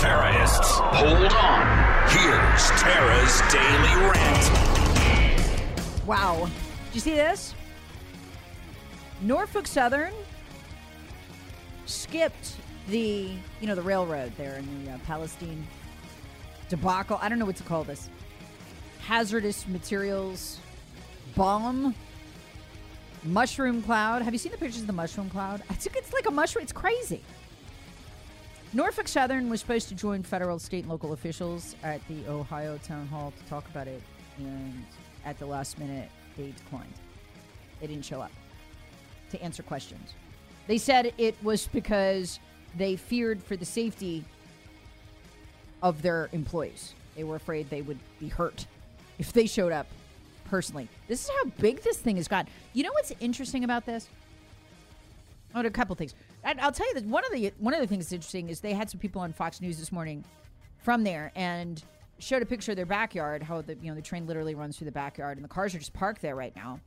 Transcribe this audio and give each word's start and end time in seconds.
Terrorists, 0.00 0.78
hold 0.78 1.32
on. 1.32 2.08
Here's 2.08 2.70
Tara's 2.80 3.42
Daily 3.50 3.94
Rant. 4.08 6.06
Wow. 6.06 6.48
Did 6.86 6.94
you 6.94 7.00
see 7.00 7.14
this? 7.16 7.52
Norfolk 9.20 9.66
Southern 9.66 10.12
skipped 11.86 12.54
the, 12.88 13.32
you 13.60 13.66
know, 13.66 13.74
the 13.74 13.82
railroad 13.82 14.32
there 14.36 14.54
in 14.54 14.84
the 14.84 14.92
uh, 14.92 14.98
Palestine 15.04 15.66
debacle. 16.68 17.18
I 17.20 17.28
don't 17.28 17.40
know 17.40 17.46
what 17.46 17.56
to 17.56 17.64
call 17.64 17.82
this. 17.82 18.08
Hazardous 19.00 19.66
materials 19.66 20.60
bomb 21.34 21.92
mushroom 23.24 23.82
cloud. 23.82 24.22
Have 24.22 24.32
you 24.32 24.38
seen 24.38 24.52
the 24.52 24.58
pictures 24.58 24.82
of 24.82 24.86
the 24.86 24.92
mushroom 24.92 25.28
cloud? 25.28 25.60
It's, 25.70 25.86
it's 25.86 26.12
like 26.12 26.26
a 26.26 26.30
mushroom. 26.30 26.62
It's 26.62 26.72
crazy. 26.72 27.20
Norfolk 28.74 29.08
Southern 29.08 29.48
was 29.48 29.60
supposed 29.60 29.88
to 29.88 29.94
join 29.94 30.22
federal, 30.22 30.58
state, 30.58 30.80
and 30.80 30.90
local 30.90 31.14
officials 31.14 31.74
at 31.82 32.06
the 32.06 32.28
Ohio 32.28 32.78
Town 32.84 33.06
Hall 33.06 33.32
to 33.36 33.48
talk 33.48 33.66
about 33.70 33.88
it, 33.88 34.02
and 34.36 34.84
at 35.24 35.38
the 35.38 35.46
last 35.46 35.78
minute, 35.78 36.10
they 36.36 36.50
declined. 36.50 36.92
They 37.80 37.86
didn't 37.86 38.04
show 38.04 38.20
up 38.20 38.30
to 39.30 39.42
answer 39.42 39.62
questions. 39.62 40.12
They 40.66 40.76
said 40.76 41.14
it 41.16 41.34
was 41.42 41.66
because 41.68 42.40
they 42.76 42.96
feared 42.96 43.42
for 43.42 43.56
the 43.56 43.64
safety 43.64 44.22
of 45.82 46.02
their 46.02 46.28
employees. 46.32 46.92
They 47.16 47.24
were 47.24 47.36
afraid 47.36 47.70
they 47.70 47.82
would 47.82 47.98
be 48.20 48.28
hurt 48.28 48.66
if 49.18 49.32
they 49.32 49.46
showed 49.46 49.72
up 49.72 49.86
personally. 50.44 50.88
This 51.08 51.24
is 51.24 51.30
how 51.30 51.50
big 51.58 51.82
this 51.82 51.96
thing 51.96 52.16
has 52.16 52.28
got. 52.28 52.46
You 52.74 52.82
know 52.82 52.92
what's 52.92 53.12
interesting 53.18 53.64
about 53.64 53.86
this? 53.86 54.08
Oh, 55.54 55.60
a 55.60 55.70
couple 55.70 55.96
things. 55.96 56.14
I, 56.44 56.54
I'll 56.60 56.72
tell 56.72 56.86
you 56.88 56.94
that 56.94 57.04
one 57.04 57.24
of 57.24 57.32
the 57.32 57.52
one 57.58 57.74
of 57.74 57.80
the 57.80 57.86
things 57.86 58.06
that's 58.06 58.12
interesting 58.12 58.48
is 58.48 58.60
they 58.60 58.74
had 58.74 58.90
some 58.90 59.00
people 59.00 59.20
on 59.22 59.32
Fox 59.32 59.60
News 59.60 59.78
this 59.78 59.90
morning 59.90 60.24
from 60.78 61.04
there 61.04 61.32
and 61.34 61.82
showed 62.18 62.42
a 62.42 62.46
picture 62.46 62.72
of 62.72 62.76
their 62.76 62.86
backyard. 62.86 63.42
How 63.42 63.62
the 63.62 63.76
you 63.80 63.88
know 63.88 63.94
the 63.94 64.02
train 64.02 64.26
literally 64.26 64.54
runs 64.54 64.76
through 64.76 64.86
the 64.86 64.92
backyard 64.92 65.38
and 65.38 65.44
the 65.44 65.48
cars 65.48 65.74
are 65.74 65.78
just 65.78 65.92
parked 65.94 66.20
there 66.20 66.36
right 66.36 66.54
now. 66.54 66.80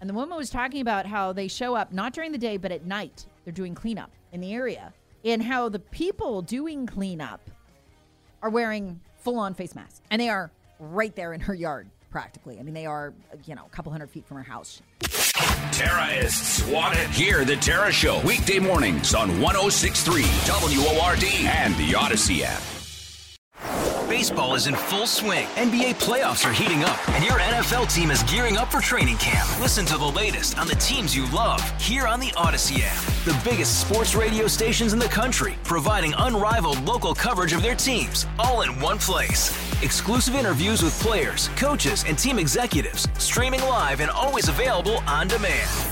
And 0.00 0.10
the 0.10 0.14
woman 0.14 0.36
was 0.36 0.50
talking 0.50 0.80
about 0.80 1.06
how 1.06 1.32
they 1.32 1.46
show 1.48 1.74
up 1.74 1.92
not 1.92 2.12
during 2.12 2.32
the 2.32 2.38
day 2.38 2.56
but 2.56 2.72
at 2.72 2.86
night. 2.86 3.26
They're 3.44 3.52
doing 3.52 3.74
cleanup 3.74 4.10
in 4.32 4.40
the 4.40 4.52
area 4.52 4.92
and 5.24 5.42
how 5.42 5.68
the 5.68 5.78
people 5.78 6.42
doing 6.42 6.86
cleanup 6.86 7.40
are 8.42 8.50
wearing 8.50 9.00
full 9.16 9.38
on 9.38 9.54
face 9.54 9.74
masks 9.74 10.00
and 10.10 10.20
they 10.20 10.28
are 10.28 10.50
right 10.80 11.14
there 11.14 11.32
in 11.32 11.40
her 11.40 11.54
yard 11.54 11.88
practically. 12.10 12.58
I 12.58 12.62
mean, 12.62 12.74
they 12.74 12.86
are, 12.86 13.14
you 13.46 13.54
know, 13.54 13.64
a 13.64 13.70
couple 13.70 13.90
hundred 13.92 14.10
feet 14.10 14.26
from 14.26 14.36
her 14.36 14.42
house. 14.42 14.82
Terrorists 16.32 16.66
want 16.66 16.94
it. 16.96 17.10
Hear 17.10 17.44
the 17.44 17.56
Tara 17.56 17.92
Show 17.92 18.18
weekday 18.22 18.58
mornings 18.58 19.14
on 19.14 19.28
1063 19.38 20.22
WORD 20.48 21.24
and 21.44 21.76
the 21.76 21.92
Audacy 21.92 22.40
app. 22.42 22.62
Baseball 24.08 24.54
is 24.54 24.66
in 24.66 24.74
full 24.74 25.06
swing. 25.06 25.46
NBA 25.56 25.96
playoffs 25.96 26.48
are 26.48 26.52
heating 26.52 26.84
up, 26.84 27.08
and 27.10 27.24
your 27.24 27.38
NFL 27.38 27.92
team 27.92 28.10
is 28.10 28.22
gearing 28.22 28.56
up 28.56 28.70
for 28.70 28.80
training 28.80 29.18
camp. 29.18 29.48
Listen 29.60 29.84
to 29.86 29.98
the 29.98 30.06
latest 30.06 30.58
on 30.58 30.66
the 30.66 30.74
teams 30.76 31.14
you 31.14 31.30
love 31.32 31.60
here 31.80 32.06
on 32.06 32.18
the 32.18 32.28
Audacy 32.28 32.80
app. 32.82 33.02
The 33.24 33.38
biggest 33.48 33.86
sports 33.86 34.14
radio 34.14 34.46
stations 34.46 34.94
in 34.94 34.98
the 34.98 35.06
country, 35.06 35.54
providing 35.64 36.14
unrivaled 36.16 36.80
local 36.82 37.14
coverage 37.14 37.52
of 37.52 37.62
their 37.62 37.74
teams, 37.74 38.26
all 38.38 38.62
in 38.62 38.80
one 38.80 38.98
place. 38.98 39.50
Exclusive 39.82 40.34
interviews 40.34 40.82
with 40.82 40.98
players, 41.00 41.48
coaches, 41.56 42.04
and 42.06 42.18
team 42.18 42.38
executives, 42.38 43.06
streaming 43.18 43.60
live 43.62 44.00
and 44.00 44.10
always 44.10 44.48
available 44.48 44.98
on 45.06 45.28
demand. 45.28 45.91